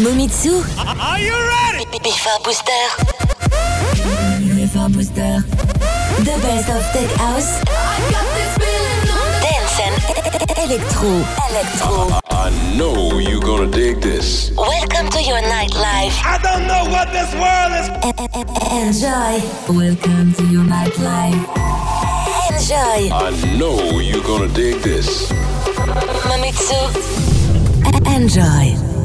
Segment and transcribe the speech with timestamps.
[0.00, 0.64] Momitsu.
[0.80, 1.84] Are you ready?
[1.92, 1.98] B
[2.42, 2.84] Booster.
[4.40, 4.64] B
[4.96, 5.44] Booster.
[6.24, 7.60] The best of tech house.
[9.44, 9.94] Dance and
[10.56, 11.12] electro.
[11.50, 12.16] Electro.
[12.30, 14.50] I, I know you're gonna dig this.
[14.56, 16.16] Welcome to your nightlife.
[16.24, 17.88] I don't know what this world is.
[18.00, 18.42] E e
[18.80, 19.36] enjoy.
[19.68, 21.44] Welcome to your nightlife.
[22.48, 23.12] Enjoy.
[23.12, 25.30] I know you're gonna dig this.
[26.24, 26.80] Mamitsu.
[28.16, 28.99] Enjoy.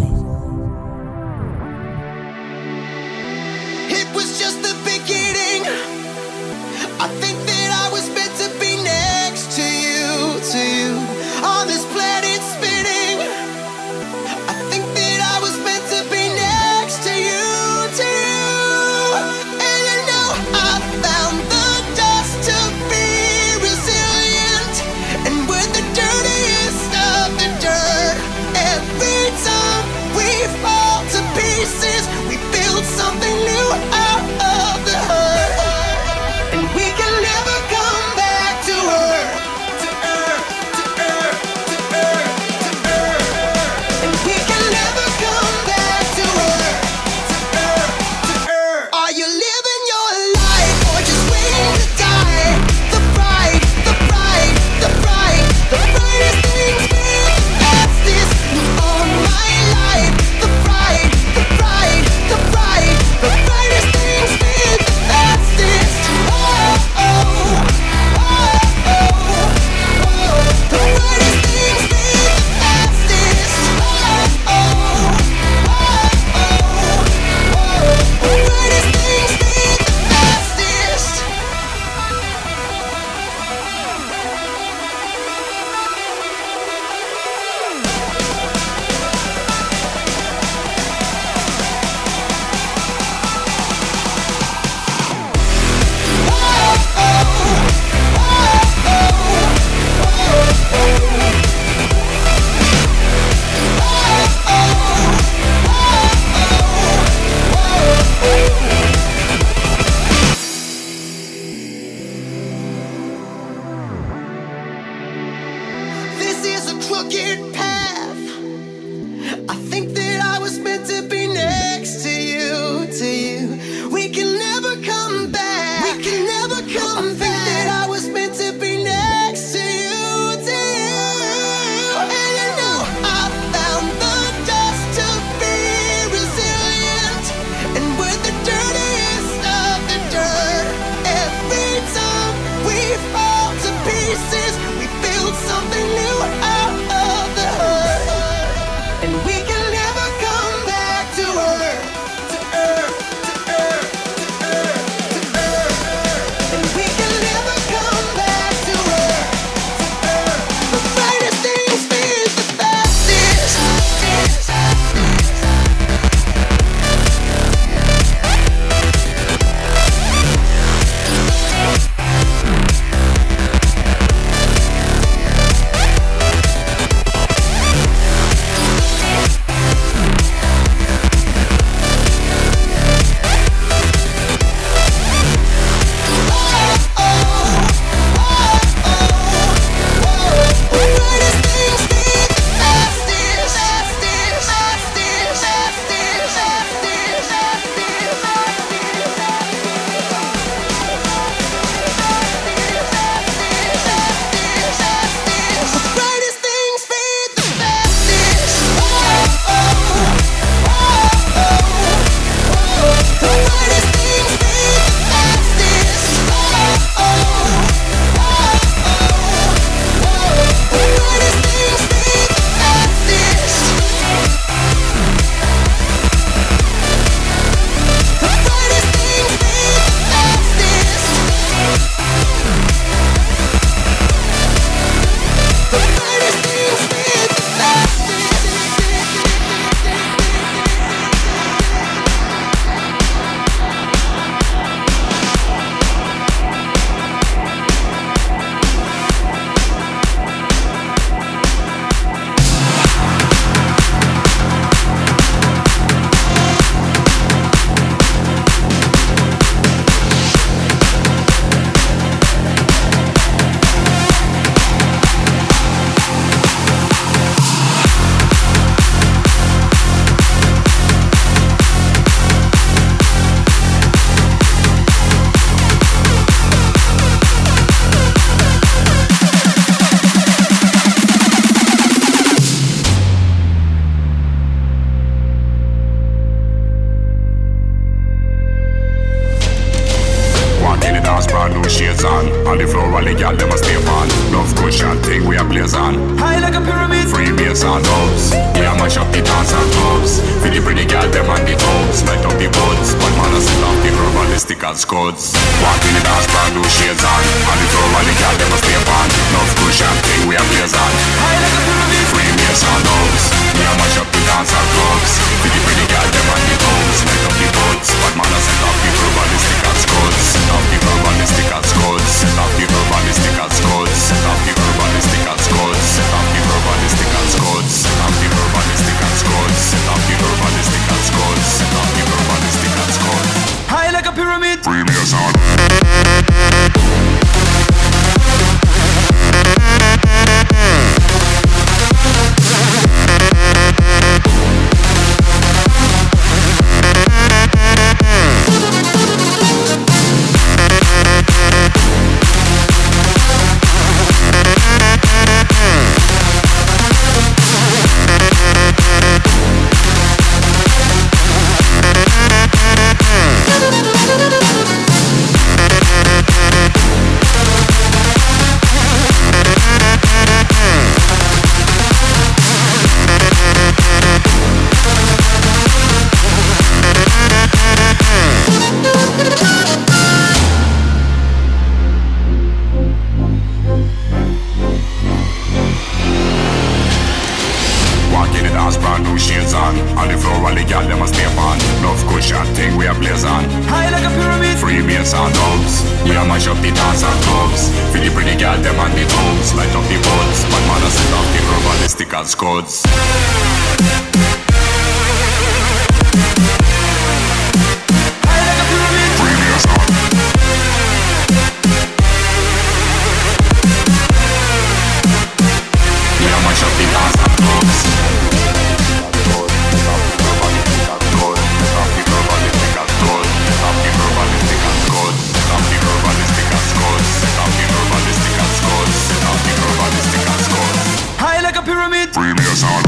[432.56, 432.85] Cause on.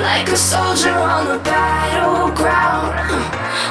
[0.00, 2.96] Like a soldier on the battleground,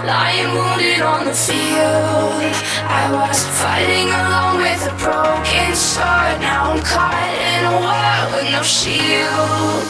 [0.05, 2.53] lying wounded on the field.
[2.85, 6.37] I was fighting alone with a broken sword.
[6.39, 9.89] Now I'm caught in a war with no shield.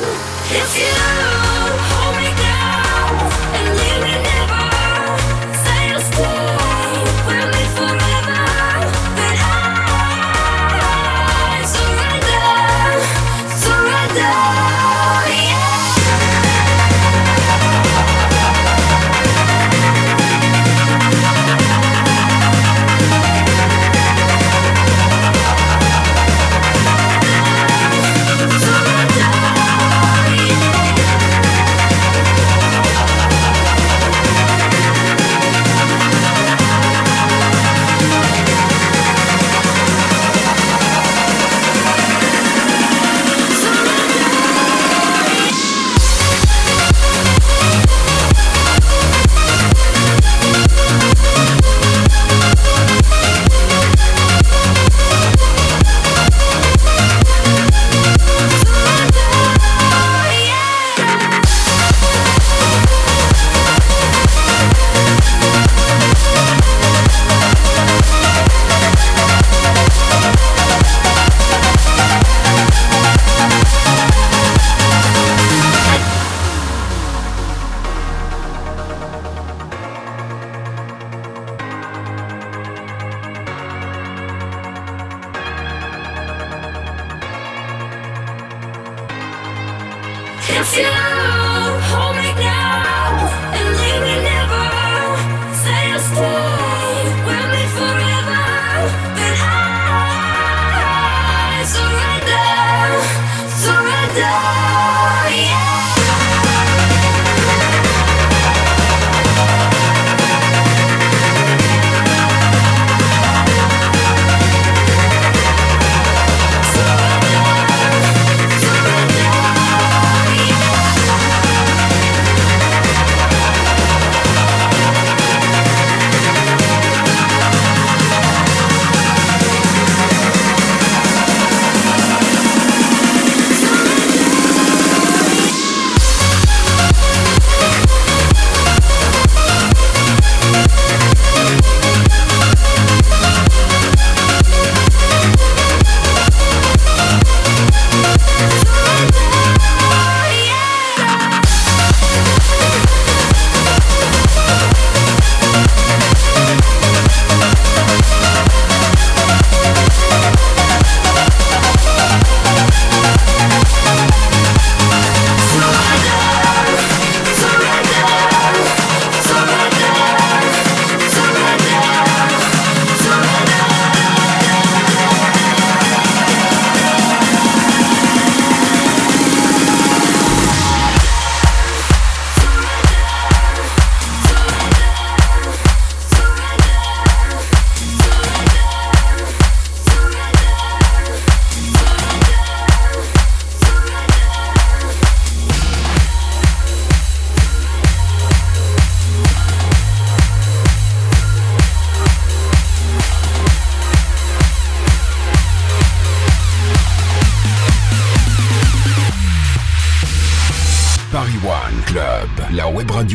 [0.55, 0.91] If you
[1.91, 2.28] hold me.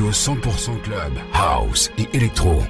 [0.03, 2.63] 100% club, house et électro.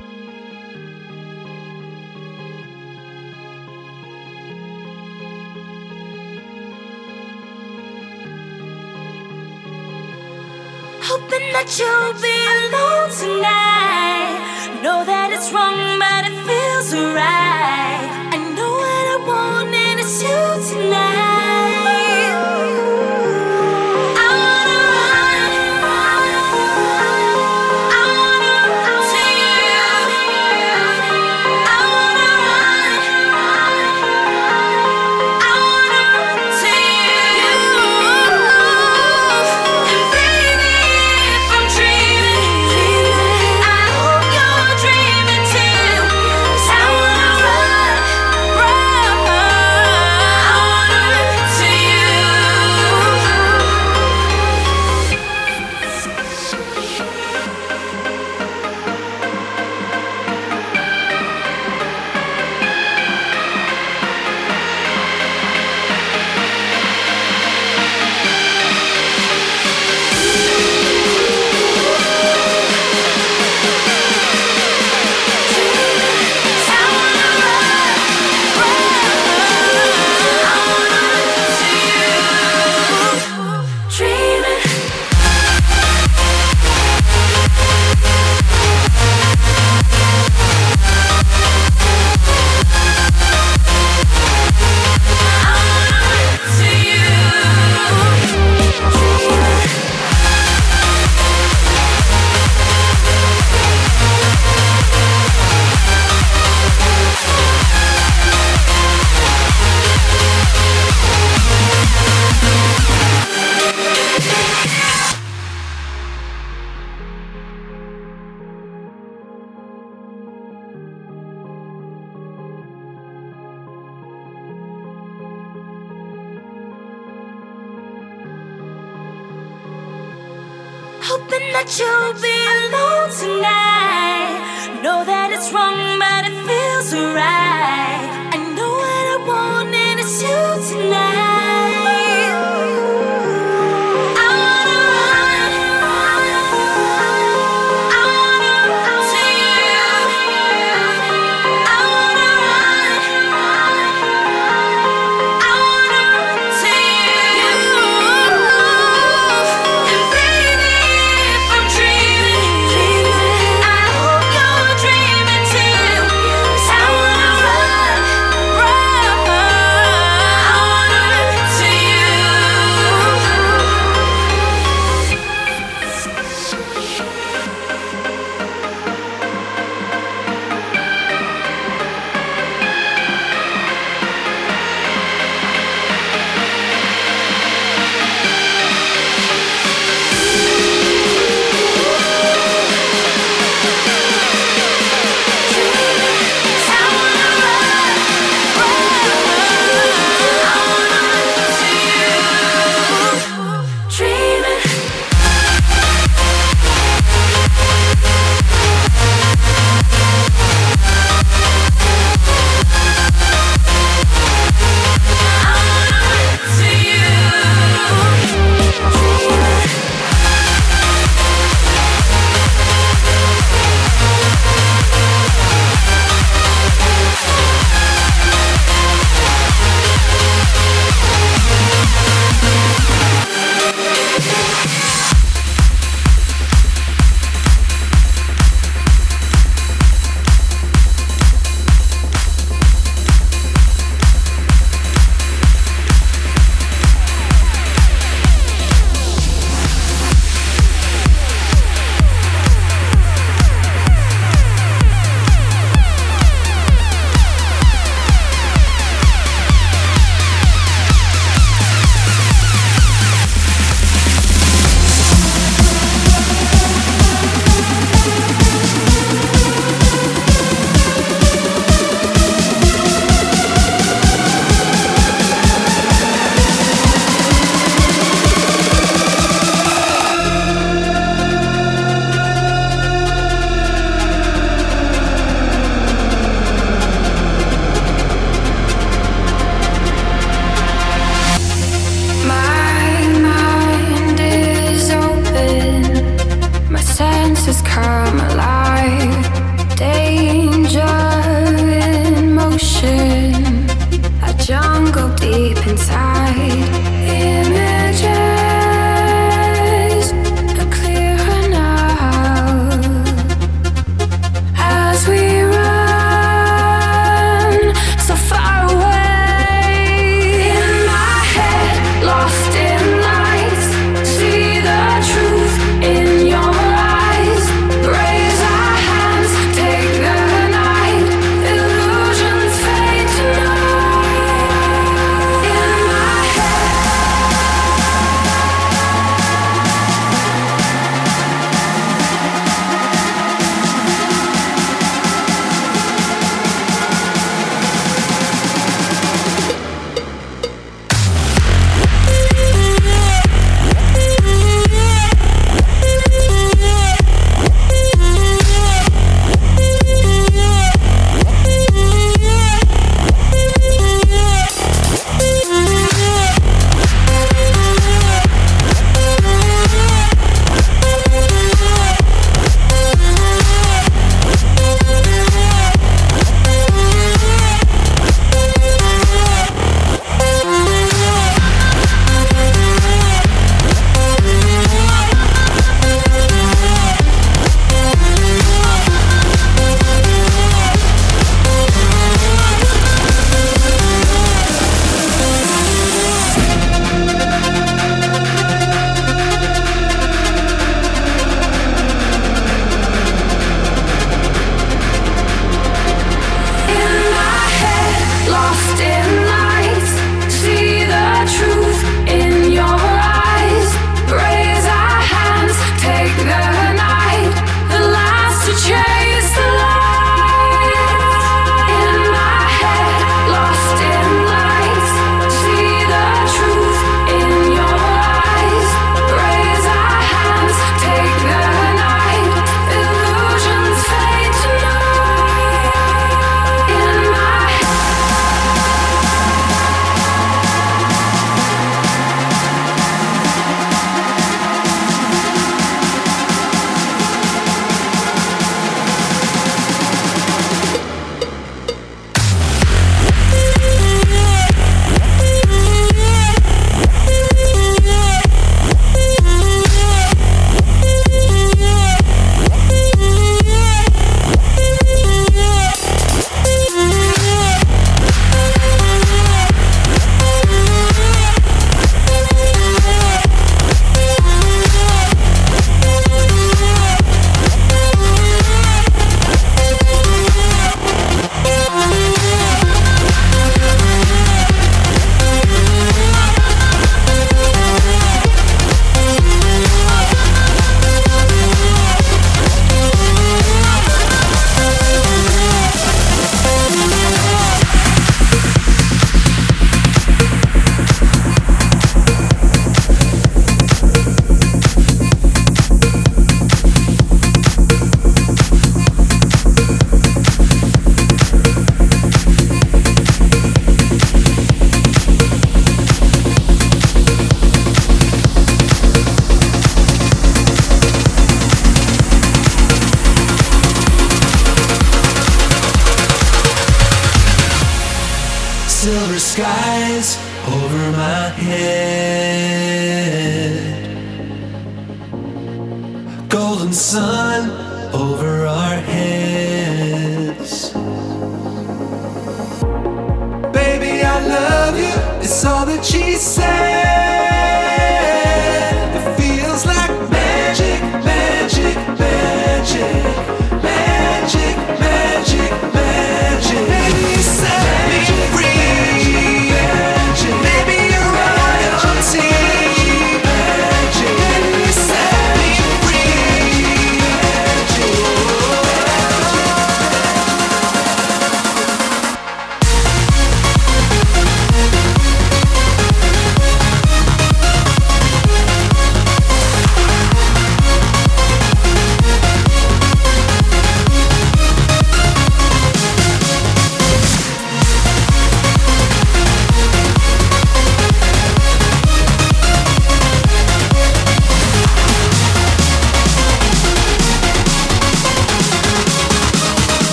[135.55, 135.84] Wrong,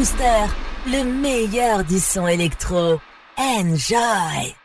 [0.00, 0.46] Booster,
[0.86, 2.98] le meilleur du son électro.
[3.36, 4.59] Enjoy!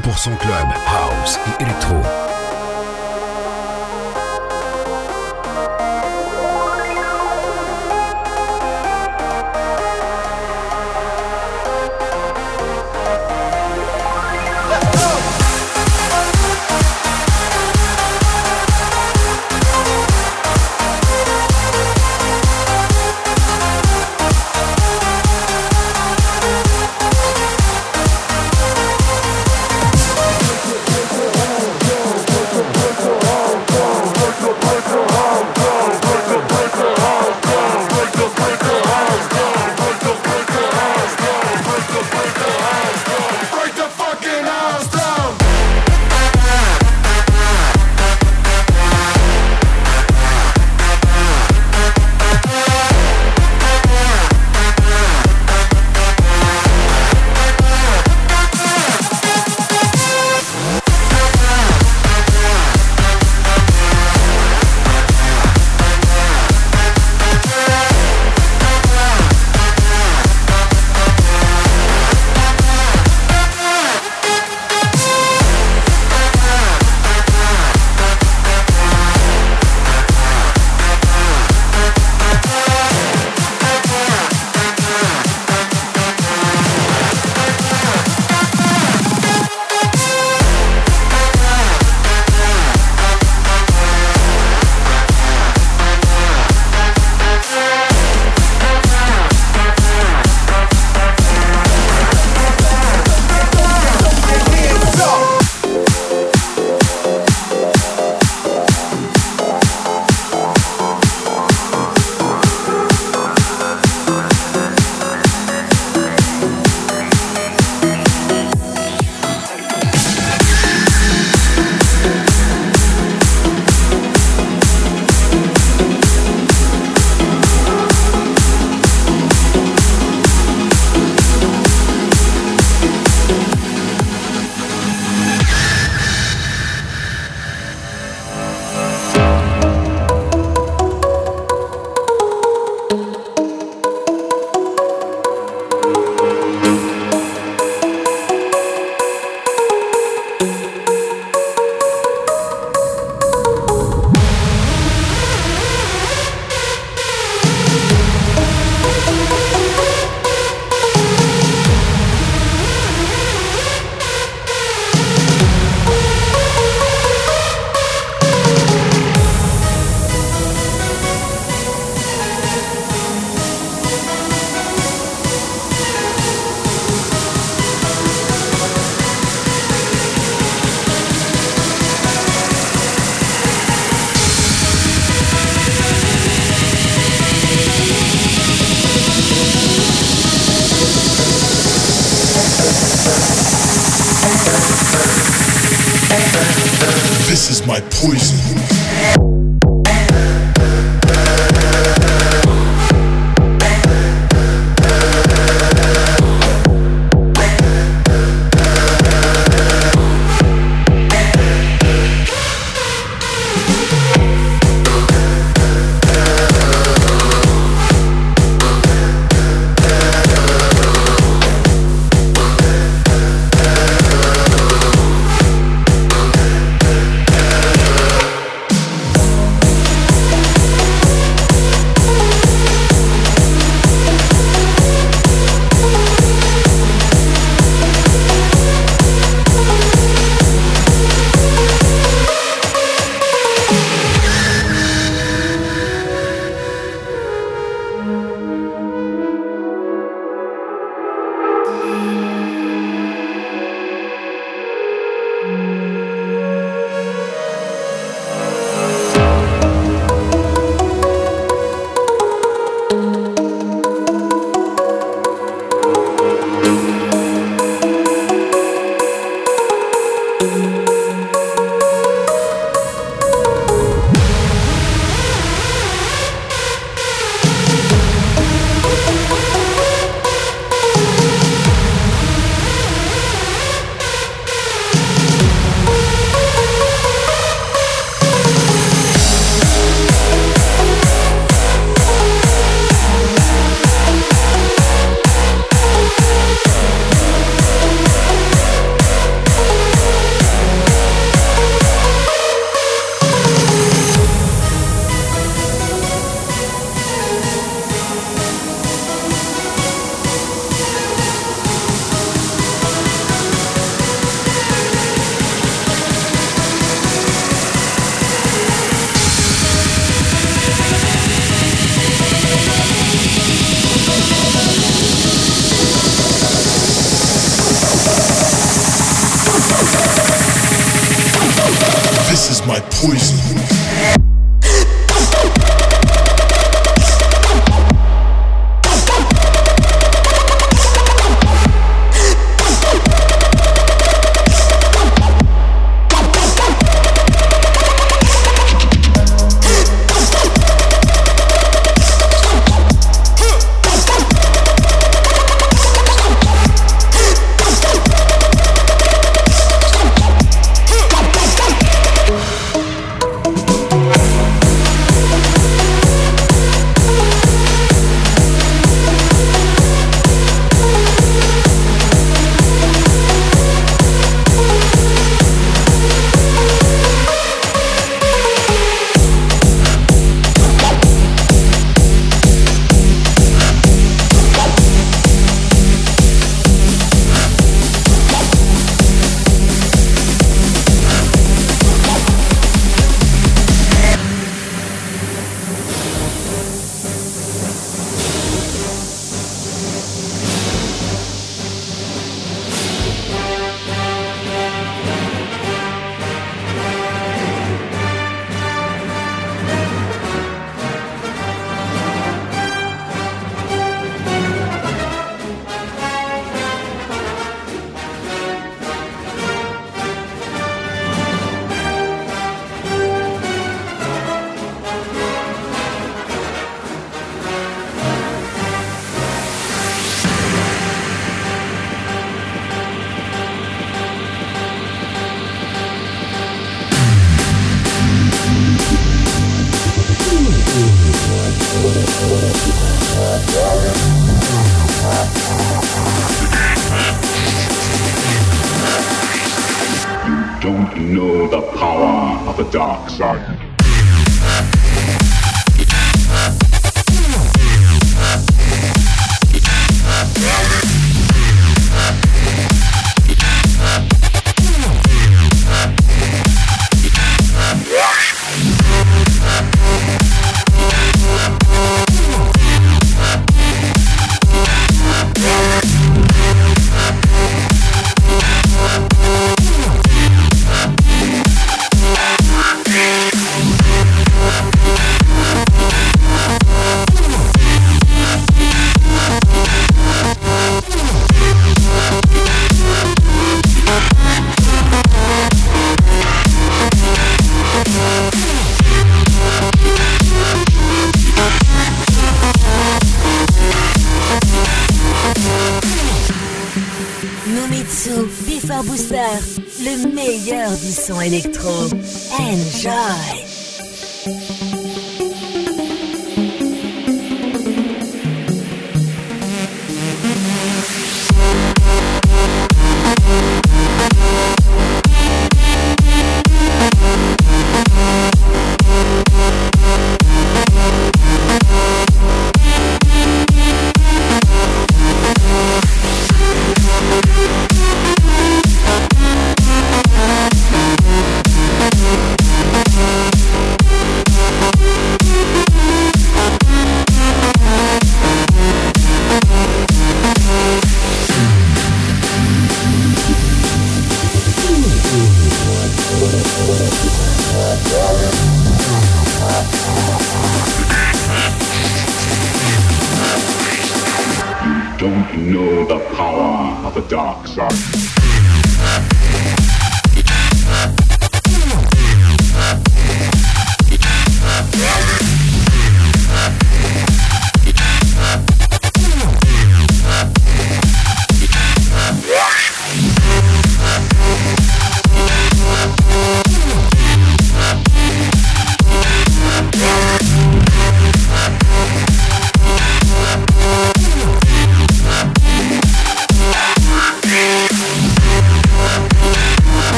[0.00, 0.68] 100% club,